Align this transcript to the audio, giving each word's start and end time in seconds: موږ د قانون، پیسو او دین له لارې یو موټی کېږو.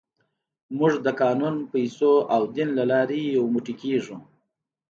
موږ 0.77 0.93
د 1.05 1.07
قانون، 1.21 1.55
پیسو 1.71 2.11
او 2.35 2.41
دین 2.55 2.69
له 2.77 2.83
لارې 2.91 3.19
یو 3.37 3.43
موټی 3.53 3.73
کېږو. 3.81 4.17